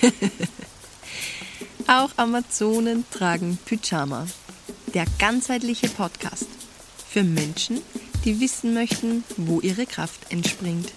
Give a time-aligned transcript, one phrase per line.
[1.86, 4.26] Auch Amazonen tragen Pyjama.
[4.94, 6.46] Der ganzheitliche Podcast
[7.08, 7.80] für Menschen,
[8.24, 10.92] die wissen möchten, wo ihre Kraft entspringt.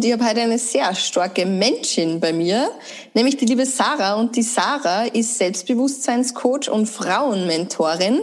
[0.00, 2.70] Ich habe heute eine sehr starke Menschin bei mir,
[3.14, 4.14] nämlich die liebe Sarah.
[4.14, 8.20] Und die Sarah ist Selbstbewusstseinscoach und Frauenmentorin.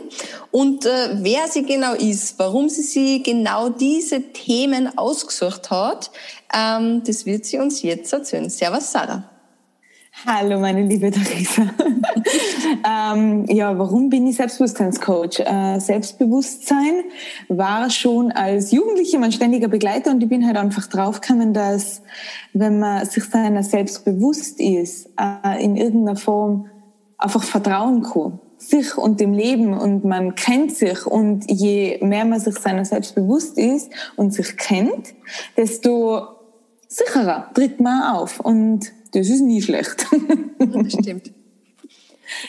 [0.51, 6.11] Und äh, wer sie genau ist, warum sie sich genau diese Themen ausgesucht hat,
[6.57, 8.49] ähm, das wird sie uns jetzt erzählen.
[8.49, 9.34] Servus, Sarah.
[10.27, 11.69] Hallo, meine liebe Theresa.
[13.13, 15.39] ähm, ja, warum bin ich Selbstbewusstseinscoach?
[15.39, 17.03] Äh, Selbstbewusstsein
[17.47, 22.01] war schon als Jugendliche mein ständiger Begleiter und ich bin halt einfach draufgekommen, dass
[22.53, 26.71] wenn man sich seiner selbst bewusst ist, äh, in irgendeiner Form
[27.19, 32.39] einfach vertrauen kann sich und dem Leben und man kennt sich und je mehr man
[32.39, 35.13] sich seiner selbst bewusst ist und sich kennt,
[35.55, 36.21] desto
[36.87, 40.05] sicherer tritt man auf und das ist nie schlecht.
[40.59, 41.31] das stimmt.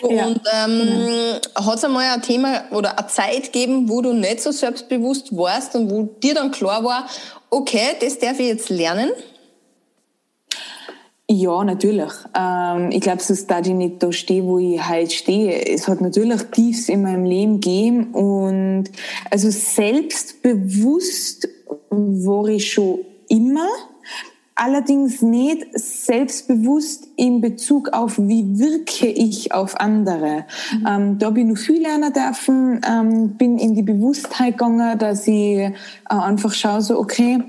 [0.01, 1.67] Und ja, ähm, genau.
[1.67, 5.75] hat es einmal ein Thema oder eine Zeit gegeben, wo du nicht so selbstbewusst warst
[5.77, 7.07] und wo dir dann klar war,
[7.51, 9.11] okay, das darf ich jetzt lernen?
[11.29, 12.13] Ja, natürlich.
[12.39, 15.67] Ähm, ich glaube, sonst da ich nicht da stehe, wo ich heute stehe.
[15.67, 18.85] Es hat natürlich Tiefs in meinem Leben gegeben und
[19.31, 21.49] also selbstbewusst
[21.91, 23.69] war ich schon immer
[24.57, 30.47] allerdings nicht selbstbewusst in Bezug auf, wie wirke ich auf andere.
[30.73, 30.87] Mhm.
[30.89, 35.29] Ähm, da bin ich noch viel lernen dürfen, ähm, bin in die Bewusstheit gegangen, dass
[35.29, 35.73] ich äh,
[36.09, 37.43] einfach schaue, so, okay,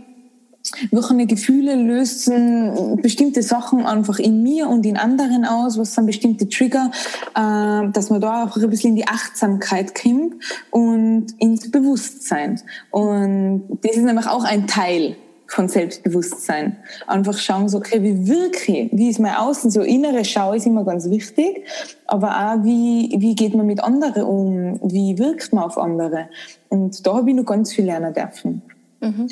[0.91, 5.77] welche Gefühle lösen bestimmte Sachen einfach in mir und in anderen aus?
[5.77, 6.91] Was sind bestimmte Trigger?
[7.35, 10.35] Äh, dass man da auch ein bisschen in die Achtsamkeit kommt
[10.71, 12.61] und ins Bewusstsein.
[12.91, 15.15] Und das ist nämlich auch ein Teil
[15.47, 16.77] von Selbstbewusstsein.
[17.07, 18.89] Einfach schauen, so, okay, wie wirke?
[18.91, 19.71] Wie ist mein Außen?
[19.71, 21.65] So innere Schau ist immer ganz wichtig.
[22.05, 24.79] Aber auch, wie, wie geht man mit anderen um?
[24.83, 26.29] Wie wirkt man auf andere?
[26.69, 28.61] Und da habe ich noch ganz viel lernen dürfen.
[28.99, 29.29] Mhm.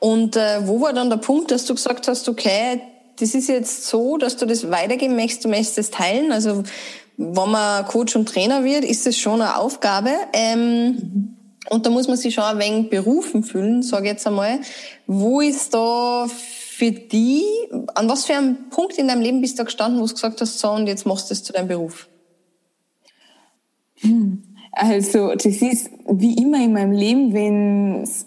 [0.00, 2.80] Und äh, wo war dann der Punkt, dass du gesagt hast, okay,
[3.20, 6.32] das ist jetzt so, dass du das weitergeben möchtest, du möchtest das teilen?
[6.32, 6.64] Also,
[7.16, 10.10] wenn man Coach und Trainer wird, ist das schon eine Aufgabe.
[10.32, 11.36] Ähm, mhm.
[11.70, 14.60] Und da muss man sich schon ein wenig berufen fühlen, sage ich jetzt einmal.
[15.06, 17.44] Wo ist da für die,
[17.94, 20.58] an was für einem Punkt in deinem Leben bist du gestanden, wo du gesagt hast,
[20.58, 22.08] so und jetzt machst du es zu deinem Beruf?
[24.00, 24.42] Hm.
[24.72, 28.26] Also, das ist wie immer in meinem Leben, wenn es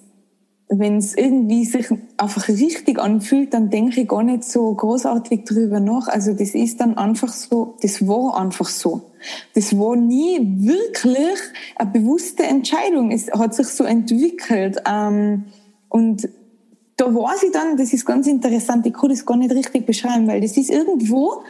[0.69, 5.79] wenn es irgendwie sich einfach richtig anfühlt, dann denke ich gar nicht so großartig drüber
[5.79, 6.07] nach.
[6.09, 9.11] Also das ist dann einfach so, das war einfach so.
[9.55, 11.39] Das war nie wirklich
[11.77, 13.11] eine bewusste Entscheidung.
[13.11, 14.77] Es hat sich so entwickelt.
[14.85, 15.45] Ähm,
[15.87, 16.27] und
[16.97, 20.27] da war sie dann, das ist ganz interessant, ich kann das gar nicht richtig beschreiben,
[20.27, 21.43] weil das ist irgendwo,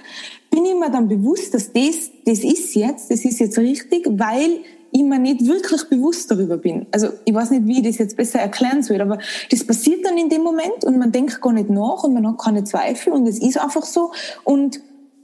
[0.51, 4.59] bin ich mir dann bewusst, dass das, das ist jetzt, das ist jetzt richtig, weil
[4.91, 6.87] ich mir nicht wirklich bewusst darüber bin.
[6.91, 10.17] Also ich weiß nicht, wie ich das jetzt besser erklären soll, aber das passiert dann
[10.17, 13.27] in dem Moment und man denkt gar nicht nach und man hat keine Zweifel und
[13.27, 14.11] es ist einfach so
[14.43, 14.79] und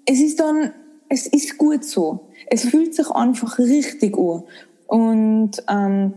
[0.06, 0.72] es ist dann,
[1.09, 2.28] es ist gut so.
[2.47, 4.44] Es fühlt sich einfach richtig an.
[4.88, 6.13] Und ähm,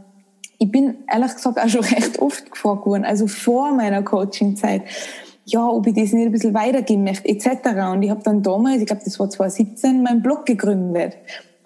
[0.58, 4.82] ich bin ehrlich gesagt auch schon recht oft gefragt worden, also vor meiner Coaching-Zeit,
[5.44, 7.48] ja, ob ich das nicht ein bisschen weitergeben möchte, etc.
[7.92, 11.16] Und ich habe dann damals, ich glaube, das war 2017, meinen Blog gegründet.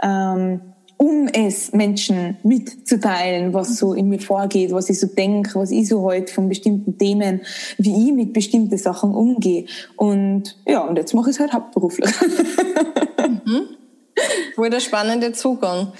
[0.02, 0.60] Ähm,
[1.00, 5.88] um es Menschen mitzuteilen, was so in mir vorgeht, was ich so denke, was ich
[5.88, 7.41] so heute von bestimmten Themen,
[7.78, 9.65] wie ich mit bestimmten Sachen umgehe.
[9.97, 12.10] Und ja, und jetzt mache ich es halt hauptberuflich.
[13.44, 13.69] Mhm.
[14.55, 15.93] Voll der spannende Zugang.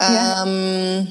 [0.00, 0.44] Ja.
[0.44, 1.08] Ähm,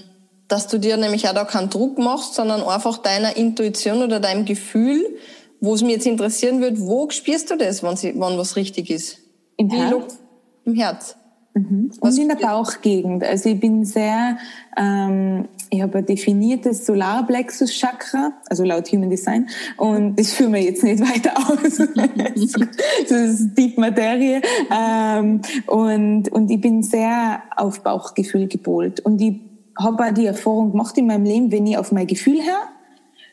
[0.50, 4.44] dass du dir nämlich auch da keinen Druck machst, sondern einfach deiner Intuition oder deinem
[4.44, 5.18] Gefühl,
[5.62, 8.90] wo es mir jetzt interessieren wird, wo spürst du das, wann, sie, wann was richtig
[8.90, 9.20] ist?
[9.56, 10.18] Im Herz.
[10.66, 11.16] Im Herz.
[11.56, 11.92] Mhm.
[12.00, 13.24] Und in der Bauchgegend.
[13.24, 14.38] Also ich bin sehr,
[14.76, 19.48] ähm, ich habe ein definiertes Solarplexus-Chakra, also laut Human Design,
[19.78, 21.78] und das führen wir jetzt nicht weiter aus.
[23.10, 24.42] das ist Deep Materie.
[24.72, 29.02] Ähm, und, und ich bin sehr auf Bauchgefühl gepolt.
[29.02, 29.40] Und ich
[29.78, 32.58] habe auch die Erfahrung gemacht in meinem Leben, wenn ich auf mein Gefühl her,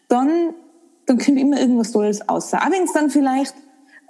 [0.08, 0.52] dann,
[1.06, 2.58] dann kommt immer irgendwas Tolles außer.
[2.58, 3.55] Auch wenn es dann vielleicht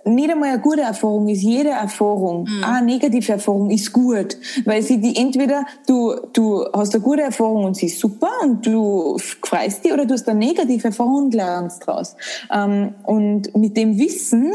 [0.05, 2.65] nicht einmal eine gute Erfahrung ist jede Erfahrung, mhm.
[2.65, 7.23] auch eine negative Erfahrung ist gut, weil sie die entweder du du hast eine gute
[7.23, 11.25] Erfahrung und sie ist super und du freust dich oder du hast eine negative Erfahrung
[11.25, 12.17] und lernst draus.
[12.53, 14.53] Ähm, und mit dem Wissen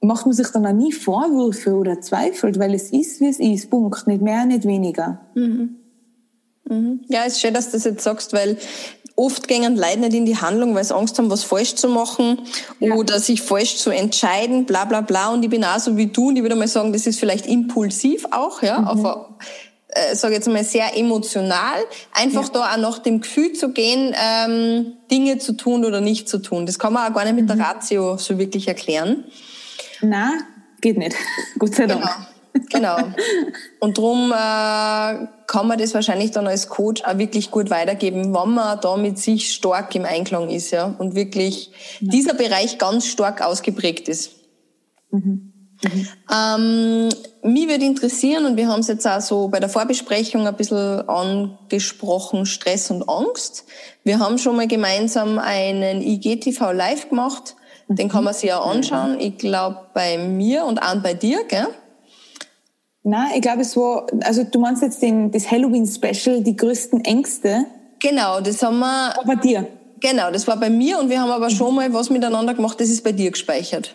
[0.00, 3.70] macht man sich dann auch nie Vorwürfe oder zweifelt, weil es ist, wie es ist.
[3.70, 4.06] Punkt.
[4.06, 5.20] Nicht mehr, nicht weniger.
[5.34, 5.76] Mhm.
[6.68, 7.00] Mhm.
[7.08, 8.56] Ja, ist schön, dass du das jetzt sagst, weil
[9.16, 12.42] oft gehen Leute nicht in die Handlung, weil sie Angst haben, was falsch zu machen
[12.80, 12.94] ja.
[12.94, 15.30] oder sich falsch zu entscheiden, bla bla bla.
[15.30, 17.46] Und ich bin auch so wie du und ich würde mal sagen, das ist vielleicht
[17.46, 18.86] impulsiv auch, ja, mhm.
[18.86, 19.26] auf
[19.88, 21.78] äh, sage jetzt mal sehr emotional,
[22.12, 22.50] einfach ja.
[22.52, 26.66] da auch nach dem Gefühl zu gehen, ähm, Dinge zu tun oder nicht zu tun.
[26.66, 27.62] Das kann man auch gar nicht mit der mhm.
[27.62, 29.24] Ratio so wirklich erklären.
[30.02, 30.32] Na,
[30.80, 31.16] geht nicht.
[31.58, 32.02] Gott sei Dank.
[32.02, 32.25] Genau.
[32.70, 32.96] Genau.
[33.80, 38.50] Und darum äh, kann man das wahrscheinlich dann als Coach auch wirklich gut weitergeben, wenn
[38.50, 41.70] man da mit sich stark im Einklang ist, ja, und wirklich
[42.00, 42.10] ja.
[42.10, 44.32] dieser Bereich ganz stark ausgeprägt ist.
[45.10, 45.52] Mhm.
[45.82, 46.08] Mhm.
[46.32, 47.08] Ähm,
[47.42, 51.08] mich würde interessieren, und wir haben es jetzt auch so bei der Vorbesprechung ein bisschen
[51.08, 53.64] angesprochen, Stress und Angst.
[54.02, 57.56] Wir haben schon mal gemeinsam einen IGTV live gemacht.
[57.88, 59.20] Den kann man sich ja anschauen.
[59.20, 61.68] Ich glaube bei mir und auch bei dir, gell?
[63.08, 67.66] Nein, ich glaube, es war, also du meinst jetzt den, das Halloween-Special, die größten Ängste.
[68.00, 69.14] Genau, das haben wir.
[69.14, 69.68] War bei dir.
[70.00, 72.88] Genau, das war bei mir und wir haben aber schon mal was miteinander gemacht, das
[72.88, 73.94] ist bei dir gespeichert.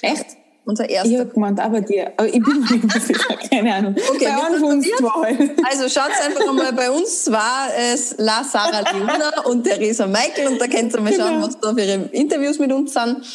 [0.00, 0.26] Echt?
[0.64, 1.10] Unser erster.
[1.10, 2.12] Ich habe gemeint, aber dir.
[2.16, 3.96] Aber ich bin nicht sicher, keine Ahnung.
[4.10, 5.50] Okay, bei uns zwei.
[5.68, 10.60] Also schaut einfach einmal, bei uns war es La Sarah Leona und Theresa Michael und
[10.60, 11.46] da könnt ihr mal schauen, genau.
[11.48, 13.26] was da für Interviews mit uns sind.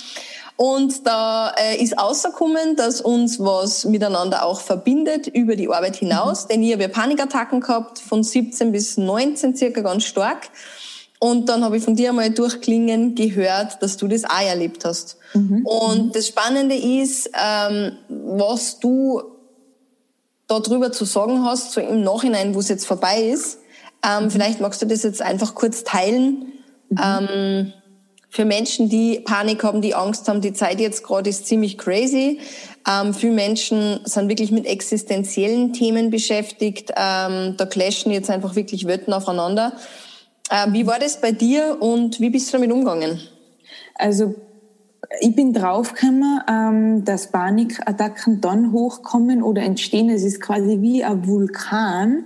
[0.57, 6.45] Und da äh, ist rausgekommen, dass uns was miteinander auch verbindet über die Arbeit hinaus.
[6.45, 6.47] Mhm.
[6.47, 10.49] Denn ich habe ja Panikattacken gehabt, von 17 bis 19 circa ganz stark.
[11.19, 15.17] Und dann habe ich von dir einmal durchklingen gehört, dass du das auch erlebt hast.
[15.33, 15.65] Mhm.
[15.65, 19.23] Und das Spannende ist, ähm, was du
[20.47, 23.59] darüber zu sagen hast, so im Nachhinein, wo es jetzt vorbei ist.
[24.07, 24.31] Ähm, mhm.
[24.31, 26.53] Vielleicht magst du das jetzt einfach kurz teilen.
[26.89, 26.99] Mhm.
[27.03, 27.73] Ähm,
[28.35, 32.41] für Menschen, die Panik haben, die Angst haben, die Zeit jetzt gerade ist ziemlich crazy.
[32.85, 36.91] Ähm, viele Menschen sind wirklich mit existenziellen Themen beschäftigt.
[36.97, 39.77] Ähm, da clashen jetzt einfach wirklich Wörter aufeinander.
[40.49, 43.21] Äh, wie war das bei dir und wie bist du damit umgegangen?
[43.95, 44.35] Also
[45.21, 50.09] ich bin draufgekommen, ähm, dass Panikattacken dann hochkommen oder entstehen.
[50.09, 52.25] Es ist quasi wie ein Vulkan,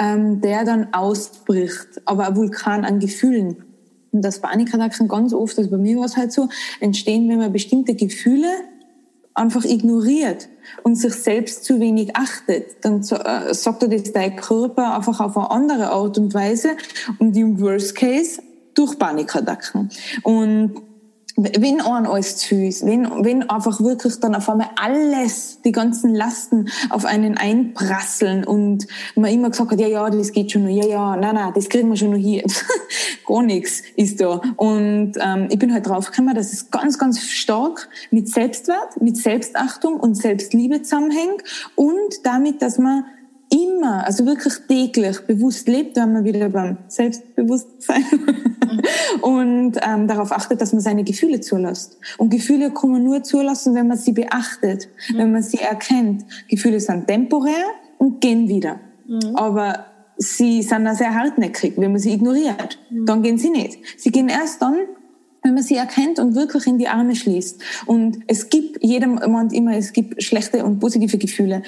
[0.00, 2.02] ähm, der dann ausbricht.
[2.06, 3.73] Aber ein Vulkan an Gefühlen.
[4.14, 6.48] Und das Panikattacken ganz oft, also bei mir war es halt so,
[6.80, 8.48] entstehen, wenn man bestimmte Gefühle
[9.34, 10.48] einfach ignoriert
[10.84, 15.36] und sich selbst zu wenig achtet, dann äh, sagt er das dein Körper einfach auf
[15.36, 16.76] eine andere Art und Weise
[17.18, 18.40] und im Worst Case
[18.74, 19.90] durch Panikattacken.
[20.22, 20.82] Und
[21.36, 26.14] wenn einem alles zu ist, wenn, wenn einfach wirklich dann auf einmal alles, die ganzen
[26.14, 28.86] Lasten auf einen einprasseln und
[29.16, 31.68] man immer gesagt hat, ja, ja, das geht schon noch, ja, ja, nein, nein, das
[31.68, 32.44] kriegen wir schon noch hier.
[33.26, 34.40] Gar nichts ist da.
[34.56, 39.98] Und ähm, ich bin halt draufgekommen, dass es ganz, ganz stark mit Selbstwert, mit Selbstachtung
[39.98, 41.42] und Selbstliebe zusammenhängt
[41.74, 43.04] und damit, dass man
[43.54, 48.04] immer, also wirklich täglich bewusst lebt, wenn man wieder beim Selbstbewusstsein
[49.22, 51.98] und ähm, darauf achtet, dass man seine Gefühle zulässt.
[52.18, 55.18] Und Gefühle kann man nur zulassen, wenn man sie beachtet, mhm.
[55.18, 56.24] wenn man sie erkennt.
[56.48, 57.64] Gefühle sind temporär
[57.98, 58.80] und gehen wieder.
[59.06, 59.36] Mhm.
[59.36, 59.86] Aber
[60.16, 62.78] sie sind auch sehr hartnäckig, wenn man sie ignoriert.
[62.90, 63.06] Mhm.
[63.06, 63.78] Dann gehen sie nicht.
[63.98, 64.76] Sie gehen erst dann,
[65.44, 67.62] wenn man sie erkennt und wirklich in die Arme schließt.
[67.86, 71.62] Und es gibt, jeder meint immer, es gibt schlechte und positive Gefühle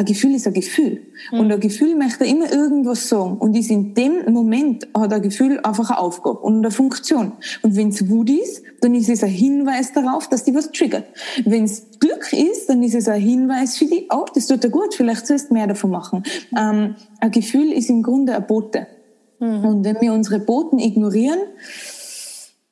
[0.00, 1.02] ein Gefühl ist ein Gefühl.
[1.30, 1.40] Mhm.
[1.40, 3.36] Und ein Gefühl möchte immer irgendwas sagen.
[3.36, 7.32] Und ist in dem Moment hat ein Gefühl einfach eine Aufgabe und eine Funktion.
[7.62, 11.04] Und wenn es Wut ist, dann ist es ein Hinweis darauf, dass die was triggert.
[11.44, 14.70] Wenn es Glück ist, dann ist es ein Hinweis für die, oh, das tut dir
[14.70, 16.22] gut, vielleicht sollst du mehr davon machen.
[16.56, 18.86] Ähm, ein Gefühl ist im Grunde ein Bote.
[19.38, 19.64] Mhm.
[19.64, 21.40] Und wenn wir unsere Boten ignorieren,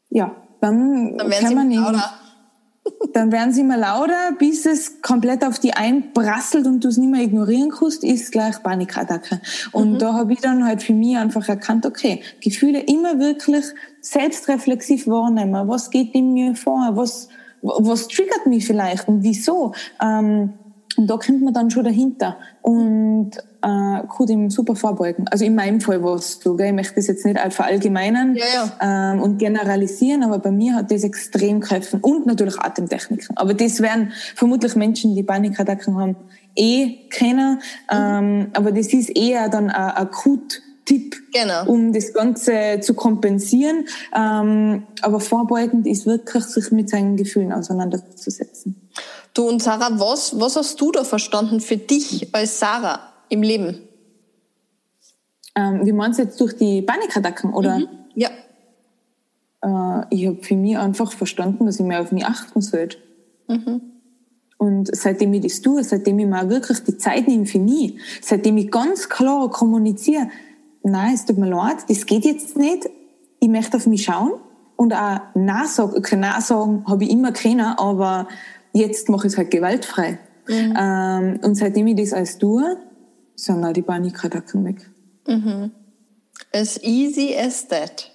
[0.08, 1.82] ja, dann, dann kann man nicht
[3.12, 7.10] dann werden sie immer lauter, bis es komplett auf die einprasselt und du es nicht
[7.10, 9.40] mehr ignorieren kannst, ist gleich Panikattacke.
[9.72, 9.98] Und mhm.
[9.98, 13.64] da habe ich dann halt für mich einfach erkannt, okay, Gefühle immer wirklich
[14.00, 15.68] selbstreflexiv wahrnehmen.
[15.68, 16.90] Was geht in mir vor?
[16.92, 17.28] Was,
[17.62, 19.74] was triggert mich vielleicht und wieso?
[20.02, 20.54] Ähm,
[20.98, 23.30] und da kommt man dann schon dahinter und
[23.62, 25.28] äh, kann dem super vorbeugen.
[25.28, 26.66] Also in meinem Fall war es so, gell?
[26.66, 29.12] ich möchte das jetzt nicht verallgemeinern ja, ja.
[29.12, 33.36] Ähm, und generalisieren, aber bei mir hat das extrem geholfen und natürlich Atemtechniken.
[33.36, 36.16] Aber das werden vermutlich Menschen, die Panikattacken haben,
[36.56, 37.60] eh kennen,
[37.92, 41.66] ähm, aber das ist eher dann ein akut Tipp, genau.
[41.66, 43.84] um das Ganze zu kompensieren.
[44.16, 48.87] Ähm, aber vorbeugend ist wirklich, sich mit seinen Gefühlen auseinanderzusetzen.
[49.34, 53.78] Du und Sarah, was, was hast du da verstanden für dich als Sarah im Leben?
[55.54, 57.78] Ähm, wie meinst du jetzt durch die Panikattacken, oder?
[57.78, 57.88] Mhm.
[58.14, 58.30] Ja.
[59.62, 62.98] Äh, ich habe für mich einfach verstanden, dass ich mehr auf mich achten sollte.
[63.48, 63.80] Mhm.
[64.56, 68.56] Und seitdem ich das tue, seitdem ich mir wirklich die Zeit nehme für mich, seitdem
[68.56, 70.28] ich ganz klar kommuniziere,
[70.82, 72.88] nein, es tut mir leid, das geht jetzt nicht,
[73.40, 74.32] ich möchte auf mich schauen
[74.76, 75.96] und auch Nein sagen.
[75.96, 78.26] Okay, Nein sagen habe ich immer können, aber
[78.78, 80.18] jetzt mache ich es halt gewaltfrei.
[80.48, 80.74] Mhm.
[80.78, 82.78] Ähm, und seitdem ich das alles tue,
[83.34, 84.90] sind auch die Panikattacken weg.
[85.26, 85.70] Mhm.
[86.52, 88.10] As easy as that.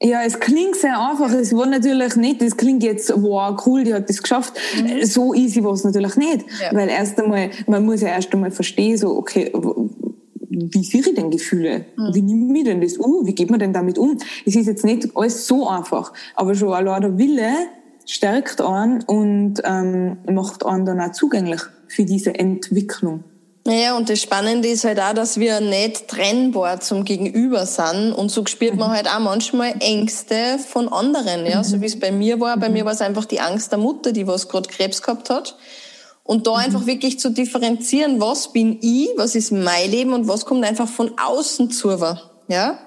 [0.00, 1.32] Ja, es klingt sehr einfach.
[1.32, 4.54] Es war natürlich nicht, es klingt jetzt, wow, cool, die hat das geschafft.
[4.76, 5.04] Mhm.
[5.04, 6.44] So easy war es natürlich nicht.
[6.62, 6.72] Ja.
[6.72, 9.52] Weil erst einmal, man muss ja erst einmal verstehen, so, okay,
[10.50, 11.86] wie sehe ich denn Gefühle?
[11.96, 12.14] Mhm.
[12.14, 13.26] Wie nimmt mir denn das um?
[13.26, 14.18] Wie geht man denn damit um?
[14.46, 16.12] Es ist jetzt nicht alles so einfach.
[16.34, 17.50] Aber schon allein der Wille
[18.08, 23.22] stärkt einen und ähm, macht einen dann auch zugänglich für diese Entwicklung.
[23.64, 28.12] Naja, und das Spannende ist halt auch, dass wir nicht trennbar zum Gegenüber sind.
[28.12, 28.94] Und so spürt man mhm.
[28.94, 31.44] halt auch manchmal Ängste von anderen.
[31.44, 31.62] Ja?
[31.62, 31.82] So mhm.
[31.82, 32.56] wie es bei mir war.
[32.56, 35.56] Bei mir war es einfach die Angst der Mutter, die was gerade Krebs gehabt hat.
[36.24, 36.56] Und da mhm.
[36.56, 40.88] einfach wirklich zu differenzieren, was bin ich, was ist mein Leben und was kommt einfach
[40.88, 41.90] von außen zu.
[42.48, 42.78] Ja?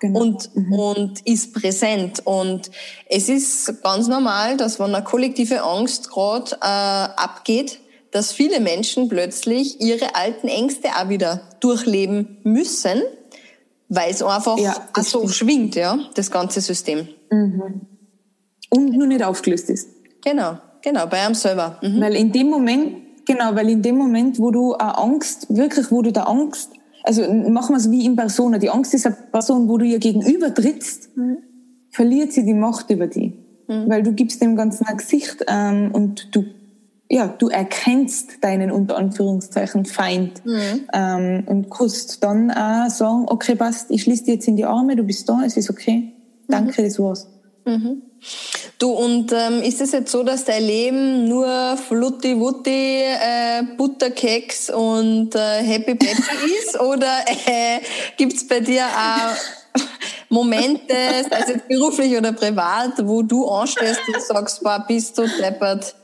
[0.00, 0.20] Genau.
[0.20, 0.72] Und, mhm.
[0.72, 2.22] und ist präsent.
[2.24, 2.70] Und
[3.06, 7.80] es ist ganz normal, dass wenn eine kollektive Angst gerade äh, abgeht,
[8.10, 13.02] dass viele Menschen plötzlich ihre alten Ängste auch wieder durchleben müssen,
[13.88, 15.34] weil es einfach ja, so stimmt.
[15.34, 17.08] schwingt, ja, das ganze System.
[17.30, 17.82] Mhm.
[18.70, 19.88] Und nur nicht aufgelöst ist.
[20.24, 21.78] Genau, genau, bei einem selber.
[21.82, 22.00] Mhm.
[22.00, 26.02] Weil in dem Moment, genau, weil in dem Moment, wo du auch Angst, wirklich, wo
[26.02, 26.70] du da Angst,
[27.02, 29.98] also machen wir es wie in Persona, die Angst ist eine Person, wo du ihr
[29.98, 31.38] gegenüber trittst, mhm.
[31.90, 33.34] verliert sie die Macht über die.
[33.68, 33.88] Mhm.
[33.88, 36.44] Weil du gibst dem Ganzen ein Gesicht ähm, und du
[37.12, 40.86] ja, du erkennst deinen unter Anführungszeichen Feind mhm.
[40.92, 44.94] ähm, und kannst dann auch sagen, okay, passt, ich schließe dir jetzt in die Arme,
[44.94, 46.12] du bist da, es ist okay,
[46.46, 46.84] danke, mhm.
[46.86, 47.28] das war's.
[47.66, 48.02] Mhm.
[48.78, 54.70] Du, und ähm, ist es jetzt so, dass dein Leben nur Flutti Wutti, äh, Butterkeks
[54.70, 56.12] und äh, Happy Peppy
[56.64, 56.78] ist?
[56.80, 57.80] Oder äh,
[58.16, 59.80] gibt's bei dir auch
[60.28, 60.94] Momente,
[61.28, 65.94] sei es jetzt beruflich oder privat, wo du anstehst und sagst, boah, bist du deppert,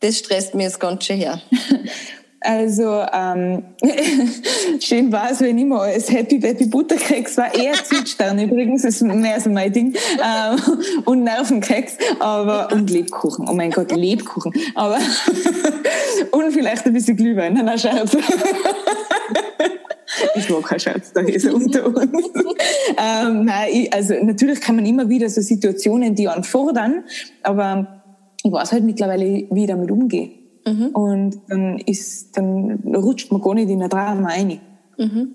[0.00, 1.40] das stresst mir jetzt ganz schön her.
[2.40, 3.64] Also ähm,
[4.80, 9.02] schön war es, wenn ich mal als Happy Baby Butterkeks war, eher Südstern übrigens, ist
[9.02, 10.60] mehr so mein Ding, ähm,
[11.06, 14.98] und Nervenkeks, aber, und Lebkuchen, oh mein Gott, Lebkuchen, aber,
[16.30, 18.16] und vielleicht ein bisschen Glühwein, nein, Scherz.
[20.34, 22.30] Ich mag keinen Scherz, da ist er unter uns.
[22.98, 27.04] ähm, nein, ich, also natürlich kann man immer wieder so Situationen, die anfordern,
[27.42, 28.02] aber
[28.42, 30.35] ich weiß halt mittlerweile, wie ich damit umgehe.
[30.66, 30.88] Mhm.
[30.88, 34.60] Und dann ist, dann rutscht man gar nicht in ein Drama rein.
[34.98, 35.34] Mhm.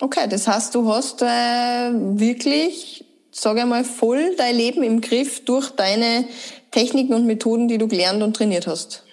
[0.00, 5.44] Okay, das heißt, du hast äh, wirklich, sage ich mal, voll dein Leben im Griff
[5.44, 6.24] durch deine
[6.72, 9.04] Techniken und Methoden, die du gelernt und trainiert hast.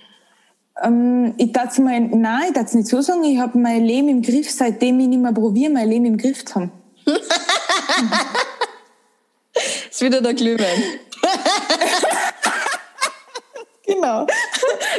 [0.84, 4.24] Ähm, ich darf mal, nein, ich darf nicht so sagen, ich habe mein Leben im
[4.24, 6.72] Griff, seitdem ich nicht mehr probiere, mein Leben im Griff zu haben.
[9.92, 10.84] ist wieder der Glühwein.
[13.86, 14.26] genau.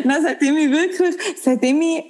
[0.05, 2.05] Na, seitdem ich wirklich, seitdem ich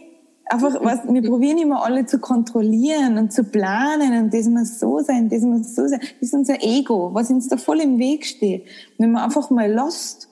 [0.46, 5.00] einfach, was, wir probieren immer alle zu kontrollieren und zu planen und das muss so
[5.00, 6.00] sein, das muss so sein.
[6.00, 8.66] Das ist unser Ego, was uns da voll im Weg steht.
[8.98, 10.28] Wenn man einfach mal lässt,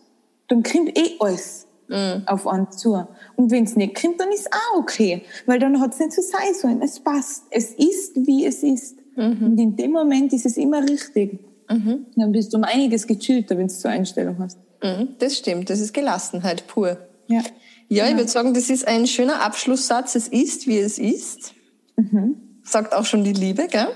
[0.48, 2.22] dann kommt eh alles mhm.
[2.26, 3.06] auf uns zu.
[3.36, 5.22] Und wenn es nicht kommt, dann ist es auch okay.
[5.46, 6.82] Weil dann hat es nicht so sein sollen.
[6.82, 7.44] Es passt.
[7.50, 8.96] Es ist, wie es ist.
[9.16, 9.42] Mhm.
[9.42, 11.38] Und in dem Moment ist es immer richtig.
[11.70, 12.06] Mhm.
[12.16, 14.58] Dann bist du um einiges gechillter, wenn du so eine Einstellung hast.
[14.82, 16.96] Mhm, das stimmt, das ist Gelassenheit pur.
[17.30, 17.42] Ja,
[17.88, 20.14] ja ich würde sagen, das ist ein schöner Abschlusssatz.
[20.16, 21.54] Es ist, wie es ist.
[21.96, 22.36] Mhm.
[22.62, 23.88] Sagt auch schon die Liebe, gell?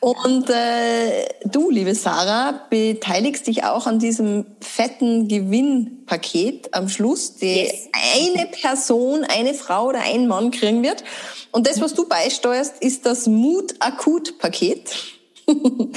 [0.00, 7.62] Und äh, du, liebe Sarah, beteiligst dich auch an diesem fetten Gewinnpaket am Schluss, die
[7.62, 7.88] yes.
[8.14, 11.04] eine Person, eine Frau oder ein Mann kriegen wird.
[11.52, 14.94] Und das, was du beisteuerst, ist das Mut-Akut-Paket.
[15.46, 15.90] Und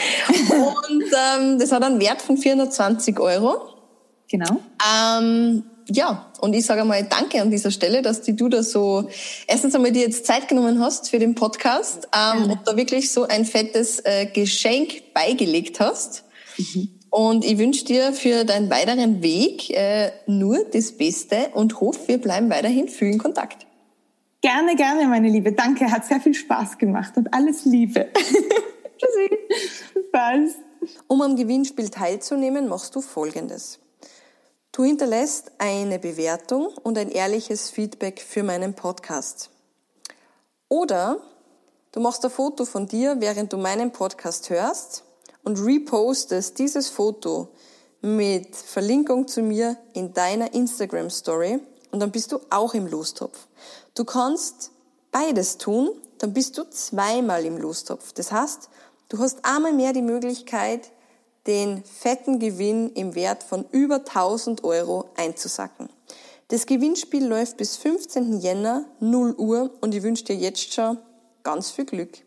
[1.27, 3.73] ähm, das hat einen Wert von 420 Euro.
[4.29, 4.61] Genau.
[5.19, 9.10] Ähm, ja, und ich sage einmal Danke an dieser Stelle, dass die du da so
[9.48, 13.24] erstens einmal dir jetzt Zeit genommen hast für den Podcast ähm, und da wirklich so
[13.24, 16.24] ein fettes äh, Geschenk beigelegt hast.
[16.58, 16.89] Mhm.
[17.10, 22.17] Und ich wünsche dir für deinen weiteren Weg äh, nur das Beste und hoffe, wir
[22.17, 23.65] bleiben weiterhin viel in Kontakt.
[24.41, 25.53] Gerne, gerne, meine Liebe.
[25.53, 28.08] Danke, hat sehr viel Spaß gemacht und alles Liebe.
[28.98, 29.38] Tschüssi.
[30.10, 30.51] Spaß.
[31.08, 33.79] Um am Gewinnspiel teilzunehmen, machst du Folgendes.
[34.77, 39.50] Du hinterlässt eine Bewertung und ein ehrliches Feedback für meinen Podcast.
[40.69, 41.19] Oder
[41.93, 45.03] du machst ein Foto von dir, während du meinen Podcast hörst
[45.43, 47.48] und repostest dieses Foto
[48.01, 53.48] mit Verlinkung zu mir in deiner Instagram Story und dann bist du auch im Lostopf.
[53.96, 54.69] Du kannst
[55.12, 58.13] beides tun, dann bist du zweimal im Lostopf.
[58.13, 58.69] Das heißt,
[59.10, 60.91] Du hast einmal mehr die Möglichkeit,
[61.47, 65.89] den fetten Gewinn im Wert von über 1000 Euro einzusacken.
[66.49, 68.39] Das Gewinnspiel läuft bis 15.
[68.39, 70.97] Jänner 0 Uhr und ich wünsche dir jetzt schon
[71.43, 72.26] ganz viel Glück.